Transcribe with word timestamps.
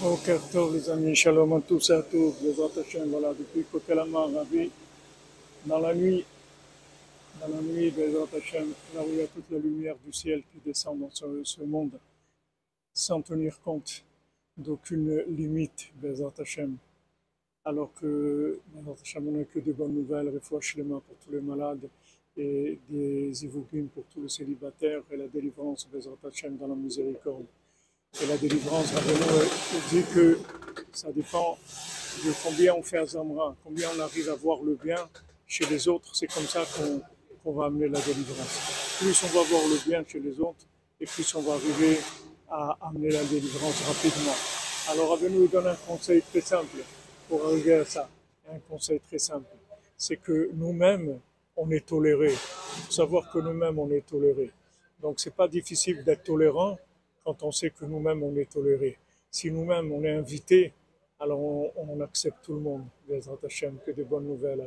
Boker 0.00 0.40
Tov, 0.50 0.74
les 0.74 0.90
amis, 0.90 1.14
shalom 1.14 1.52
à 1.52 1.60
tous 1.60 1.90
et 1.90 1.92
à 1.92 2.02
Bezrat 2.02 2.80
Hashem, 2.80 3.10
voilà, 3.10 3.32
depuis 3.32 3.64
Kotelama, 3.64 4.26
Ravi, 4.26 4.70
dans 5.66 5.78
la 5.78 5.94
nuit, 5.94 6.24
dans 7.40 7.48
la 7.48 7.60
nuit, 7.60 7.90
Bezrat 7.90 8.28
Hashem, 8.36 8.72
là 8.94 9.02
où 9.02 9.08
il 9.10 9.18
y 9.18 9.20
a 9.22 9.26
toute 9.28 9.48
la 9.50 9.58
lumière 9.58 9.96
du 10.04 10.12
ciel 10.12 10.42
qui 10.50 10.58
descend 10.64 10.98
dans 10.98 11.10
ce, 11.10 11.62
monde, 11.62 11.98
sans 12.92 13.22
tenir 13.22 13.60
compte 13.62 14.04
d'aucune 14.56 15.22
limite, 15.28 15.92
Bezrat 16.02 16.34
Hashem, 16.38 16.76
alors 17.64 17.92
que, 17.94 18.58
Bezrat 18.74 18.96
Hashem, 19.00 19.28
on 19.28 19.32
n'a 19.32 19.44
que 19.44 19.60
de 19.60 19.72
bonnes 19.72 19.94
nouvelles, 19.94 20.32
les 20.76 20.82
mains 20.82 21.02
pour 21.06 21.16
tous 21.24 21.32
les 21.32 21.40
malades, 21.40 21.88
et 22.36 22.80
des 22.90 23.44
évoquines 23.44 23.88
pour 23.88 24.04
tous 24.12 24.22
les 24.22 24.28
célibataires, 24.28 25.02
et 25.12 25.16
la 25.16 25.28
délivrance, 25.28 25.88
Bezrat 25.92 26.18
Hashem, 26.26 26.56
dans 26.56 26.66
la 26.66 26.74
miséricorde. 26.74 27.46
Et 28.22 28.26
la 28.26 28.36
délivrance, 28.36 28.92
Rabbeinu 28.92 29.48
dit 29.90 30.04
que 30.14 30.38
ça 30.92 31.10
dépend 31.10 31.58
de 32.24 32.32
combien 32.44 32.74
on 32.74 32.82
fait 32.82 32.98
Azamra, 32.98 33.56
combien 33.64 33.88
on 33.96 34.00
arrive 34.00 34.28
à 34.28 34.34
voir 34.36 34.62
le 34.62 34.78
bien 34.82 35.08
chez 35.46 35.66
les 35.66 35.88
autres. 35.88 36.14
C'est 36.14 36.28
comme 36.32 36.46
ça 36.46 36.64
qu'on 37.42 37.52
va 37.52 37.66
amener 37.66 37.88
la 37.88 38.00
délivrance. 38.00 38.96
Plus 38.98 39.20
on 39.24 39.38
va 39.38 39.42
voir 39.42 39.62
le 39.68 39.88
bien 39.88 40.04
chez 40.06 40.20
les 40.20 40.38
autres, 40.38 40.64
et 41.00 41.06
plus 41.06 41.34
on 41.34 41.40
va 41.42 41.54
arriver 41.54 41.98
à 42.48 42.78
amener 42.82 43.10
la 43.10 43.24
délivrance 43.24 43.82
rapidement. 43.82 44.36
Alors 44.90 45.10
Rabbeinu 45.10 45.38
nous 45.38 45.48
donne 45.48 45.66
un 45.66 45.74
conseil 45.74 46.22
très 46.22 46.40
simple 46.40 46.78
pour 47.28 47.44
arriver 47.46 47.74
à 47.74 47.84
ça? 47.84 48.08
Un 48.48 48.58
conseil 48.70 49.00
très 49.00 49.18
simple, 49.18 49.46
c'est 49.96 50.18
que 50.18 50.50
nous-mêmes, 50.54 51.18
on 51.56 51.68
est 51.72 51.84
tolérés. 51.84 52.36
Faut 52.86 52.92
savoir 52.92 53.30
que 53.32 53.38
nous-mêmes, 53.40 53.78
on 53.78 53.90
est 53.90 54.06
tolérés. 54.06 54.52
Donc 55.02 55.18
c'est 55.18 55.34
pas 55.34 55.48
difficile 55.48 56.04
d'être 56.04 56.22
tolérant 56.22 56.78
quand 57.24 57.42
on 57.42 57.50
sait 57.50 57.70
que 57.70 57.84
nous-mêmes 57.84 58.22
on 58.22 58.36
est 58.36 58.50
tolérés. 58.50 58.98
Si 59.30 59.50
nous-mêmes 59.50 59.90
on 59.92 60.04
est 60.04 60.10
invités, 60.10 60.72
alors 61.18 61.40
on, 61.40 62.00
accepte 62.00 62.44
tout 62.44 62.54
le 62.54 62.60
monde. 62.60 62.84
Que 63.08 64.02
bonnes 64.02 64.26
nouvelles. 64.26 64.66